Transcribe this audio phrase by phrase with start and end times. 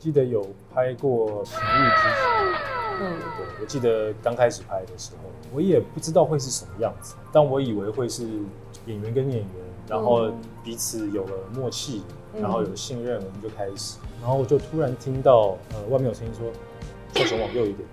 [0.00, 2.12] 记得有拍过《情欲之前》，
[3.02, 8.26] 嗯，对我记得刚开始拍的时候，我也不知道会是什么样子，但我以为会是
[8.86, 9.48] 演员跟演员，
[9.86, 10.34] 然后嗯
[10.64, 12.02] 彼此有了默契，
[12.32, 13.98] 嗯然后有了信任，我们就开始。
[14.22, 16.50] 然后我就突然听到呃外面有声音说
[17.14, 17.86] ：“小熊往右一点。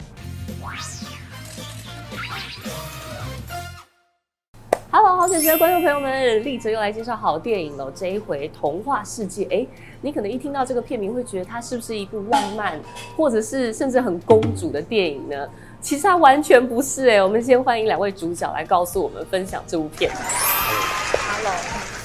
[4.89, 7.91] Hello，好久的观众朋友们，立哲又来介绍好电影了。
[7.93, 9.67] 这一回《童话世界》，哎，
[10.02, 12.79] 你可能一听到这个片名会觉得它是不是一部浪漫，
[13.17, 15.48] 或者是甚至很公主的电影呢？
[15.81, 17.21] 其实它完全不是哎。
[17.21, 20.09] 我们先欢迎两位主角来告诉我们分享这部片。
[20.15, 21.54] Hello，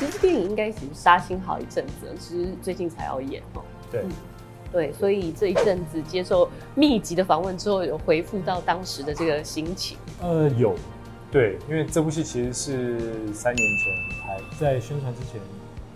[0.01, 3.62] 其实电影应该已经杀青好一阵子了，只是最近才要演哦。
[3.93, 4.05] 对，
[4.73, 9.96] 对，所以这一阵子接受密集的访问之后，有回复到当时的这个心情。
[10.21, 10.74] 呃，有，
[11.33, 15.41] 对，因为这部戏其实是三年前拍，在宣传之前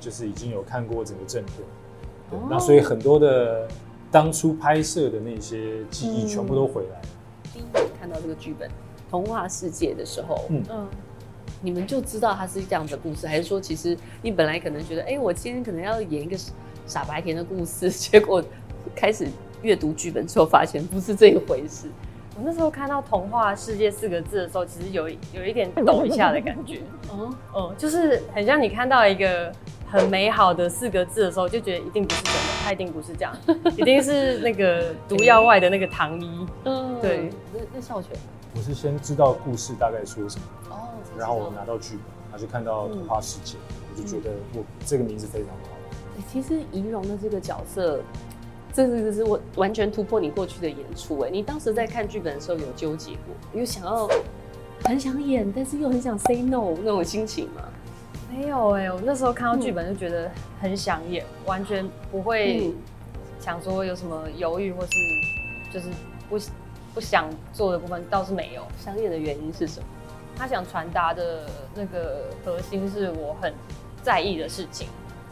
[0.01, 1.59] 就是已经有看过整个正片，
[2.31, 2.49] 对，哦。
[2.51, 3.69] 那所以很多的
[4.11, 7.09] 当初拍摄的那些记忆嗯全部都回来了。
[7.53, 8.67] 第一眼看到这个剧本
[9.11, 10.62] 《童话世界》的时候，嗯。
[10.70, 10.89] 嗯。
[11.62, 16.37] 你们就知道它是这样的故事，还是说其实你本来可能觉得，哎、我今天可能要演一个
[16.87, 18.45] 傻白甜的故事， 结果
[18.95, 19.27] 开始
[19.62, 21.89] 阅读剧本之后，发现不是这一回事。
[22.39, 26.81] 我那时候看到“童话世界”四个字的时候，其实有有一点抖一下的感觉。
[27.09, 29.51] 哦， 嗯，就是很像你看到一个
[29.91, 33.34] 很美好的四个字的时候，就觉得一定不是真的，它一定不是这样，
[33.78, 36.47] 一定是那个毒药 外的那个糖衣。
[36.65, 38.11] 嗯，对，那那孝全，
[38.55, 40.45] 我是先知道故事大概说什么，
[40.77, 43.56] 哦，然后我拿到剧本，然后就看到《童话世界》，
[43.91, 45.55] 我就觉得我这个名字非常好。
[45.71, 48.00] 欸其实仪容的这个角色，
[48.77, 51.19] 这个是我完全突破你过去的演出。
[51.20, 54.06] 哎，你当时在看剧本的时候有纠结过，有想要
[54.84, 57.62] 很想演，但是又很想 say no 那种心情吗？
[58.30, 62.74] 没有哎、我那时候看到剧本就觉得很想演，完全不会嗯
[63.41, 64.91] 想说有什么犹豫或是
[65.72, 65.86] 就是
[66.28, 66.38] 不
[66.92, 68.62] 不想做的部分，倒是没有。
[68.78, 69.86] 想演的原因是什么？
[70.36, 73.54] 他想传达的那个核心是我很
[74.03, 74.86] 在意的事情，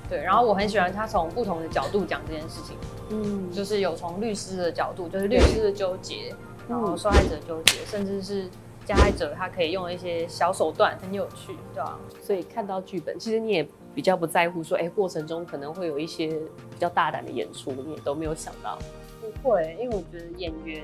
[0.09, 2.77] 对，然后我很喜欢他从不同的角度讲这件事情，
[3.11, 6.35] 嗯，就是有从律师的角度，就是律师的纠结，
[6.69, 8.49] 然后受害者纠结，甚至是
[8.85, 18.79] 加害者他可以用一些小手段，很有趣，对吧、所以看到剧本，其实你也比较不在乎说，哎、过程中可能会有一些比较大胆的演出，你也都没有想到。
[19.21, 20.83] 不会，因为我觉得演员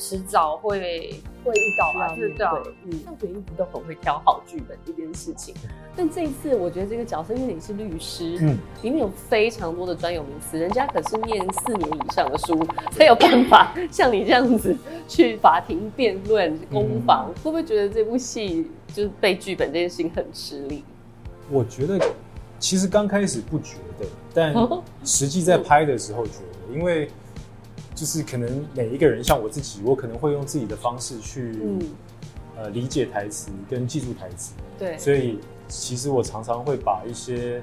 [0.00, 2.30] 迟早会会遇到吧，对
[2.86, 5.54] 嗯，校园一直都很会挑好剧本这件事情。
[5.94, 12.58] 但这一次，我觉得这个角色，因为你是律师，嗯，里面有非常多的专有名词，人家可是念四年以上的书，
[12.92, 14.74] 才有办法像你这样子
[15.06, 17.30] 去法庭辩论、攻防。
[17.44, 20.82] 会不会觉得这部戏就是背剧本这件事情很吃力？
[21.50, 22.00] 我觉得
[22.58, 24.54] 其实刚开始不觉得，但
[25.04, 27.10] 实际在拍的时候觉得，因为
[28.00, 31.78] 就是可能每一个人，像我自己，我可能会用自己的方式去、嗯，
[32.56, 35.38] 呃理解台词跟记住台词，对，所以
[35.68, 37.62] 其实我常常会把一些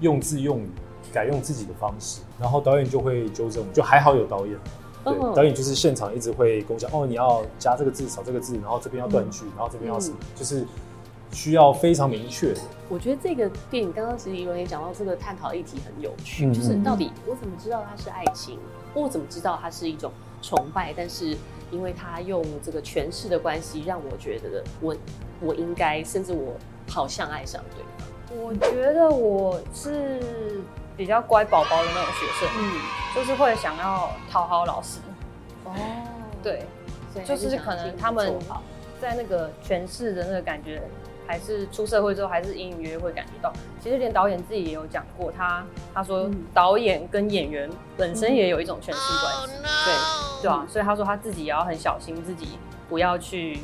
[0.00, 0.68] 用字用语
[1.12, 4.56] 改用自己的方式，然后导演就会纠正我，就还好有导演。
[5.02, 10.64] 对，嗯导演就是现场一直会跟我讲，哦，你要加这个字，少这个字，然后这边要断句，然后这边要什么，就是
[11.32, 12.60] 需要非常明确的。
[12.88, 18.58] 我觉得这个电影刚刚其实怡文也讲到，这个探讨议题很有趣，嗯就是到底我怎么知道它是爱情，
[18.92, 20.12] 我怎么知道它是一种
[20.42, 20.92] 崇拜？
[20.96, 21.36] 但是
[21.70, 24.94] 因为他用这个诠释的关系，让我觉得我
[25.40, 26.54] 我应该，甚至我
[26.88, 28.42] 好像爱上对方。
[28.42, 30.20] 我觉得我是
[30.96, 32.80] 比较乖宝宝的那种学生，嗯，
[33.14, 34.98] 就是会想要讨好老师，
[35.64, 35.72] 哦，
[36.42, 36.66] 对，
[37.12, 38.34] 所以就是可能他们，
[39.00, 40.82] 在那个诠释的那个感觉，
[41.26, 43.52] 还是出社会之后，还是隐隐约约会感觉到。
[43.80, 52.58] 其实连导演自己也有讲过，他他说嗯导演跟演员本身也有一种诠释关系，对，对啊，所以他说他自己也要很小心，自己
[52.88, 53.58] 不要去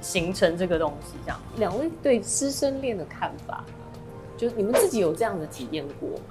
[0.00, 1.40] 形成这个东西，这样。
[1.56, 3.64] 两位对师生恋的看法，
[4.36, 6.24] 就是你们自己有这样的体验过吗？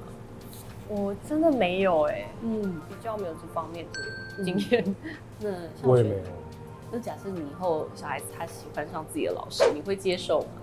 [0.88, 4.96] 我真的没有哎、嗯，比较没有这方面的经验。
[5.40, 5.50] 那
[5.82, 6.22] 我也没有。
[6.92, 10.62] 那假设你以后小孩子他喜欢上自己的老师，你会接受吗？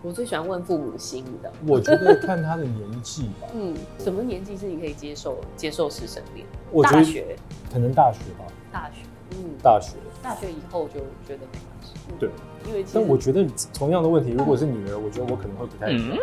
[0.00, 1.52] 我最喜欢问父母心的。
[1.66, 6.46] 我觉得看他的年纪吧，嗯，什么年纪是你可以接受接受师生恋？
[6.70, 7.36] 我觉得大学，
[7.72, 9.00] 可能大学吧，大学，
[9.32, 9.96] 嗯，大学。
[10.22, 11.94] 大学以后就觉得没关系。
[12.08, 12.30] 嗯对，
[12.66, 16.18] 因为其实但我觉得同样的问题，如果是女儿，我觉得我可能会不太一样，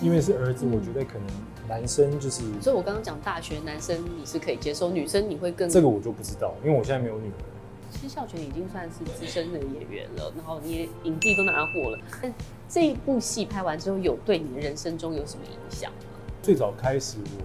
[0.00, 1.26] 因为是儿子，我觉得可能
[1.68, 7.44] 男生就是所以我刚刚讲大学男生你是可以接受，女生你会更这个我就不知道，因为我现在没有女儿。
[7.96, 11.98] 其实孝全已经算是资深的演员了，然后你也影帝都拿过了。
[12.20, 12.32] 但
[12.68, 15.98] 这一部戏拍完之后，有对你的人生中有什么影响吗？
[16.42, 17.44] 最早开始我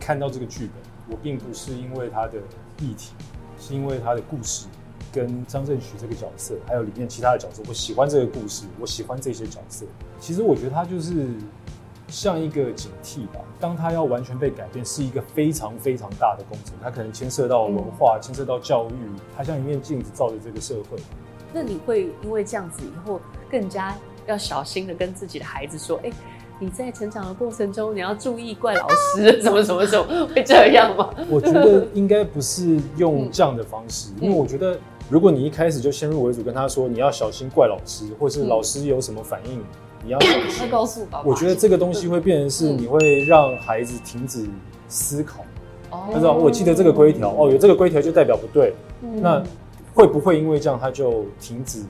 [0.00, 2.38] 看到这个剧本，我并不是因为他的
[2.80, 3.12] 议题，
[3.58, 4.66] 是因为他的故事
[5.12, 9.86] 跟张振许这个角色，还有里面其他的角色，我喜欢这个故事，我喜欢这些角色。
[10.18, 11.28] 其实我觉得他就是
[12.08, 18.92] 像一个警惕吧，当他要完全被改变，是一个非常非常大的工程，它可能牵涉到文化，牵涉到教育，
[19.36, 20.98] 它像一面镜子照着这个社会。
[21.52, 23.20] 那你会因为这样子以后
[23.50, 26.10] 更加要小心的跟自己的孩子说，哎。
[26.58, 31.10] 你在成长的过程中，你要注意怪老师， 什么什么什么，会这样吗？
[31.28, 34.78] 我觉得应该不是用这样的方式，因为我觉得，
[35.10, 39.62] 如果你一开始就先入为主跟他说你要小心怪老师，或是老师有什么反应，
[40.04, 40.18] 你要。
[40.70, 41.24] 告诉爸爸。
[41.24, 44.46] 我觉得这个东西会变成是，你会让孩子停止
[44.88, 45.44] 思考。
[45.90, 46.08] 哦。
[46.12, 48.74] 他知道，我记得这个规条，哦，有这个规条就代表不对。
[49.00, 49.42] 那
[49.94, 51.82] 会不会因为这样他就停止？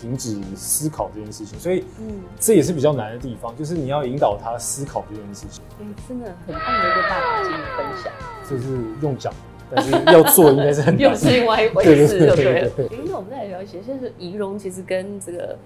[0.00, 5.62] 停止思考这件事情，所以，嗯，这也是比较难的地方，就是你要引导他思考这件事情。
[5.78, 8.10] 嗯，真的很棒的一个爸爸经验分享。
[8.48, 9.30] 就是用讲，
[9.70, 12.88] 但是要做应该是很 又是另外一回事， 对不对？
[13.04, 15.58] 那我们再来聊一些，就是仪容其实跟这个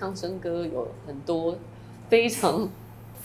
[0.00, 1.54] 康生哥有很多
[2.08, 2.68] 非常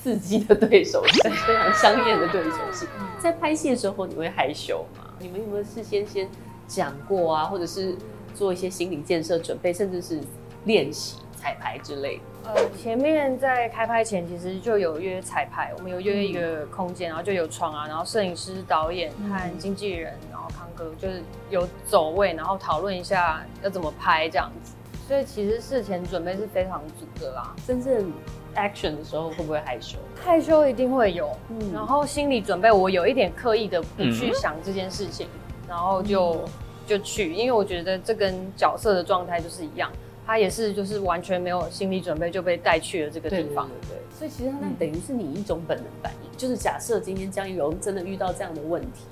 [0.03, 2.85] 刺激的对手戏，非常香艳的对手戏。
[3.17, 5.05] 在拍戏的时候，你会害羞吗？
[5.19, 6.29] 你们有没有事先先
[6.67, 7.95] 讲过啊，或者是
[8.33, 10.19] 做一些心理建设准备，甚至是？
[10.65, 12.23] 练习彩排之类的。
[12.49, 24.73] 呃，前面在开拍前其实就有约彩排，我们有约一个空间，然后就有床啊，然后摄影师、导演和经纪人，然后康哥就是有走位，然后讨论一下要怎么拍这样子。
[25.07, 27.55] 所以其实事前准备是非常足的啦。
[27.67, 28.11] 真正
[28.55, 29.97] action 的时候会不会害羞？
[30.15, 31.71] 害羞一定会有，嗯。
[31.71, 35.27] 然后心理准备，我有一点刻意的不去想这件事情，
[35.67, 36.43] 然后就
[36.87, 39.91] 就去，因为我觉得这跟角色的状态就是一样。
[40.27, 44.17] 他也是，就是完全没有心理准备就被带去了这个地方，对对。
[44.17, 49.05] 所以其实那等于是你一种本能反应，就是假设今天江一荣真的遇到这样的问题，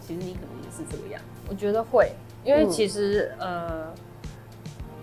[0.00, 1.22] 其实你可能也是这个样。
[1.48, 2.10] 我觉得会，
[2.42, 3.94] 因为其实呃，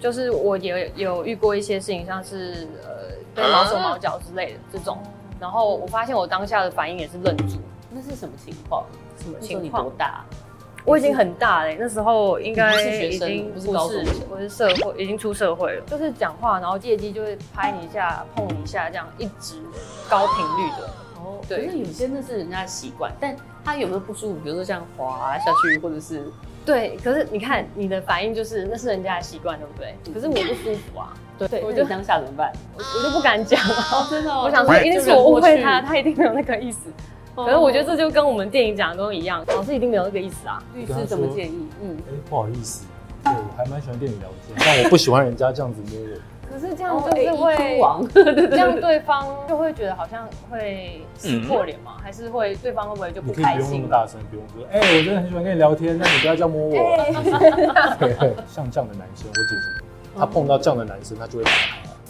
[0.03, 4.97] 就是我也有遇过一些事情，像是呃被毛手毛脚之类的这种，
[5.39, 7.55] 然后我发现我当下的反应也是愣住。
[7.89, 8.83] 那是什么情况？
[9.17, 9.83] 什么情况？
[9.83, 10.25] 多大？
[10.83, 15.83] 我已经很大了，那时候应该已经不是高中，我是社会，已经出社会了。
[15.87, 19.61] 就是讲话，然后借机就会拍你一下、碰你一下，这样一直
[20.09, 20.89] 高频率的。
[21.15, 21.65] 哦，对。
[21.65, 23.33] 可是有些那是人家的习惯，但
[23.63, 24.39] 他有没有不舒服？
[24.43, 26.29] 比如说像滑下去，或者是
[26.65, 26.97] 对。
[27.03, 29.95] 可是你看你的反应就是那是人家的习惯，对不对？
[30.13, 31.13] 可是我不舒服啊。
[31.49, 32.51] 对，我就当下怎么办？
[32.77, 34.07] 我 我就不敢讲了。
[34.09, 36.89] 真的，我想说一定是我误会他，他一定没有那个意思。
[37.35, 40.61] 可是我觉得这就跟我们电影讲的都一样，老师一定没有那个意思啊。
[40.75, 41.67] 律师怎么建议？
[41.81, 42.85] 嗯，哎，不好意思，
[43.23, 46.17] 对我还蛮喜欢电影聊天，但我不喜欢人家这样子摸我。
[46.49, 47.55] 可是这样就是会，
[48.49, 51.97] 这样对方就会觉得好像会撕破脸吗？
[52.01, 53.65] 还是会对方会不会就不开心？
[53.65, 56.75] 不用那么大声，不用说，哎，我真的很喜欢跟你聊天，那你不要这样摸我。
[58.47, 59.85] 像这样的男生，我姐姐，
[60.17, 61.45] 他碰到这样的男生，他就会。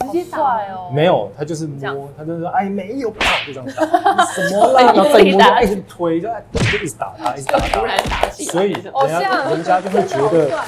[0.06, 0.38] 直接打
[0.72, 4.92] 哦，没有，他就是摸，他就是说，哎，没有，啪，就这样打， 什么啦？
[4.92, 10.58] 然后再摸，一直推，就就一直打他，一直打他， 所以人家人家就会觉得，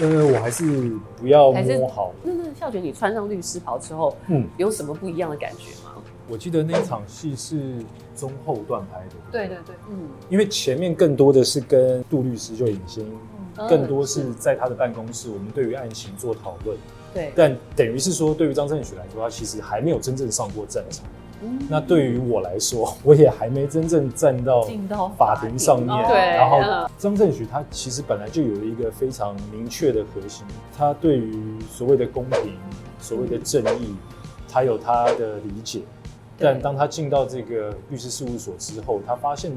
[0.00, 2.12] 呃，我还是不要摸好。
[2.22, 5.92] 那那笑姐，你穿上律师袍之后，嗯，有什么不一样的感觉吗？
[6.28, 7.84] 我记得那一场戏是
[8.14, 13.04] 中后段拍的，对对对，嗯，因为前面更多的是跟杜律师就影星，
[13.68, 16.76] 更多是在他的办公室，我们对于案情做讨论。
[17.12, 21.04] 对，但等于是说，对于张振许来说，他其实还没有真正上过战场。
[21.42, 24.62] 嗯，那对于我来说，我也还没真正站到
[25.16, 25.88] 法庭上面。
[26.06, 30.44] 对，然后张振许他其实本来就有一个非常明确的核心，
[30.76, 32.52] 他对于所谓的公平、
[33.00, 33.96] 所谓的正义，
[34.48, 35.80] 他有他的理解。
[36.38, 39.50] 但当他进到这个律师事务所之后，他发现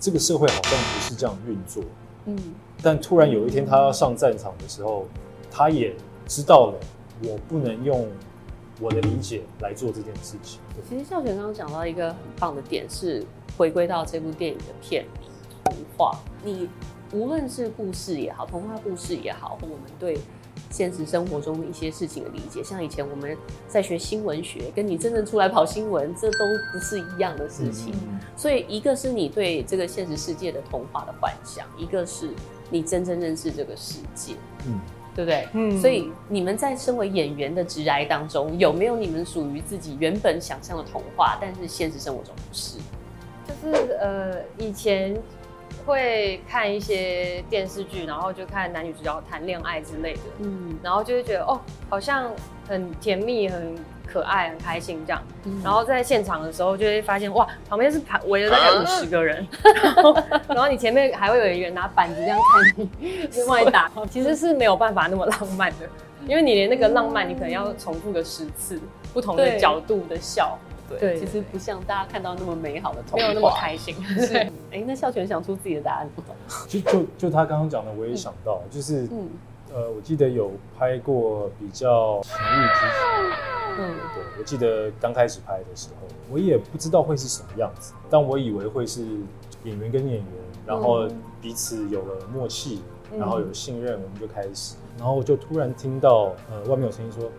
[0.00, 1.84] 这个社会好像不是这样运作。
[2.24, 2.36] 嗯，
[2.82, 5.06] 但突然有一天他要上战场的时候，
[5.50, 5.94] 他也。
[6.26, 6.80] 知道了，
[7.24, 8.06] 我不能用
[8.80, 10.60] 我的理解来做这件事情。
[10.88, 13.24] 其实孝全刚刚讲到一个很棒的点，是
[13.56, 15.30] 回归到这部电影的片名
[15.64, 16.18] “童话”。
[16.44, 16.68] 你
[17.12, 20.18] 无论是故事也好，童话故事也好，或我们对
[20.70, 23.36] 现实生活中的一些事情的理解，像以前我们
[23.68, 26.38] 在学新闻学，跟你真正出来跑新闻，这都
[26.72, 27.94] 不是一样的事情。
[28.36, 32.30] 所以，一个是你对这个现实世界的童话的幻想，一个是
[32.68, 34.34] 你真正认识这个世界。
[34.66, 34.80] 嗯。
[35.16, 35.48] 对不对？
[35.54, 42.78] 嗯，所以你们在身为演员的职涯当中，有没有你们属于自己原本想象的童话，但是现实生活中不是？
[43.48, 45.16] 就是呃，以前
[45.86, 51.58] 会看一些电视剧，然后就看男女主角谈恋爱之类的，嗯，然后就会觉得哦，
[51.88, 52.30] 好像
[52.68, 53.74] 很甜蜜、很
[54.06, 55.22] 可爱、很开心这样。
[55.44, 55.60] 嗯。
[55.62, 59.46] 然后在现场的时候，就会发现哇，旁边是排围了大概五十个人，
[59.84, 60.16] 然后
[60.48, 65.88] 然后你前面还会有一个人拿板子这样看你，就往你打， 其实是没有办法那么浪漫的，
[66.26, 68.80] 因为你连那个浪漫，你可能要重复个十次，
[69.12, 70.58] 不同的角度的笑，
[70.88, 71.20] 对，对。
[71.20, 73.94] 其实不像大家看到那么美好的童话，没有那么开心。
[74.20, 74.36] 是，
[74.72, 76.34] 哎，那孝全想出自己的答案吗？
[76.68, 79.28] 就就就他刚刚讲的，我也想到，就是嗯。
[79.74, 89.02] 呃，我记得有拍过比较情欲之前，嗯对我记得刚开始拍的时候，我也不知道会是什么样子，但我以为会是
[89.64, 90.24] 演员跟演员，
[90.66, 91.08] 然后
[91.40, 92.80] 彼此有了默契，
[93.12, 97.30] 嗯然后有信任，我们就开始，然后我就突然听到呃外面有声音说，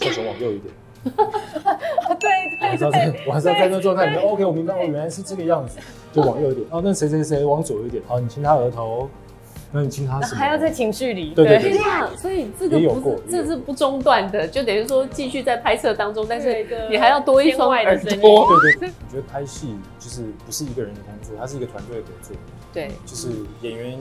[0.00, 0.74] 孝全往右一点。
[1.04, 2.30] 对
[2.62, 4.22] 我还是要在，我还是要在那状态里面。
[4.26, 5.78] OK，我明白，我原来是这个样子，
[6.12, 6.66] 就往右一点。
[6.70, 8.02] 哦，那谁谁谁往左一点。
[8.06, 9.08] 好，你亲他额头，
[9.74, 10.38] 那你其他什么？
[10.38, 12.16] 还要在情绪里，对对对！
[12.16, 18.46] 所以这个不是，这是不中断的，就等于说继续在拍摄当中，但是你还要多一双耳天外的声音朵。
[18.60, 22.36] 对对对，我觉得拍戏就是不是一个人的工作，它是一个团队的合作。
[22.72, 23.28] 对，就是
[23.62, 23.98] 演员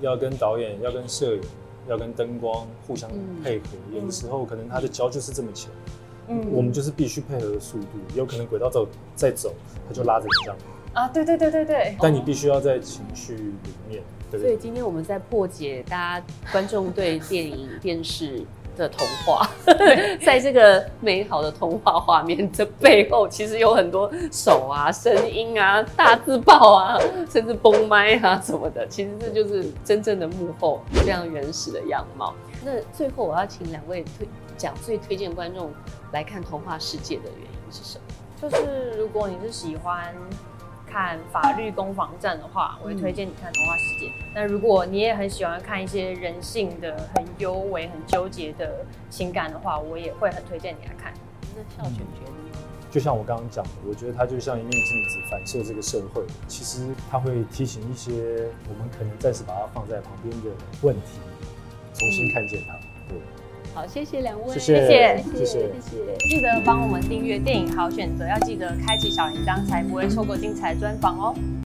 [0.00, 1.40] 要跟导演、要跟摄影、
[1.88, 3.64] 要跟灯光互相嗯配合。
[3.92, 5.70] 有的时候可能他的焦就是这么浅，
[6.28, 7.98] 嗯我们就是必须配合速度。
[8.14, 8.86] 有可能轨道走
[9.16, 9.52] 再走，
[9.88, 10.56] 他就拉着你这样，
[10.94, 14.40] 啊，对对对对对，但你必须要在情绪里面，对不对？
[14.40, 18.42] 所以今天我们在破解大家观众对电影、电视
[18.76, 19.48] 的童话，
[20.24, 26.96] 在这个美好的童话画面的背后，其实有很多手啊、声音啊、大字报啊，
[27.28, 28.86] 甚至崩麦啊什么的。
[28.86, 32.32] 其实这就是真正的幕后非常原始的样貌。
[32.64, 35.72] 那最后我要请两位推讲最推荐观众
[36.12, 38.04] 来看童话世界的原因是什么？
[38.40, 40.14] 就是如果你是喜欢
[40.94, 44.06] 看法律攻防战的话，我会推荐你看《童话世界》。
[44.32, 51.12] 那如果你也很喜欢看一些人性的很幽微、很纠结的情感的话，我也会很推荐你来看。
[51.56, 52.32] 那孝全觉得？
[52.92, 56.22] 就像我刚刚讲的，我觉得它就像一面镜子，反射这个社会。
[56.46, 58.12] 其实它会提醒一些
[58.68, 61.18] 我们可能暂时把它放在旁边的问题，
[61.92, 62.78] 重新看见它。
[63.08, 63.18] 对，
[63.74, 64.54] 好，谢谢两位。
[64.54, 66.16] 谢谢，谢谢，谢谢。
[66.28, 71.34] 记得帮我们订阅电影好选择，要记得开启小铃铛，才不会错过精彩专访哦。